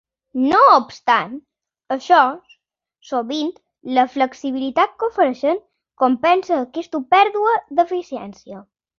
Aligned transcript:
No 0.51 0.59
obstant 0.75 1.33
això, 1.95 2.21
sovint 3.09 3.51
la 3.97 4.05
flexibilitat 4.13 4.95
que 5.03 5.09
ofereixen 5.11 5.59
compensa 6.05 6.57
aquesta 6.61 7.03
pèrdua 7.13 7.53
d'eficiència. 7.81 8.63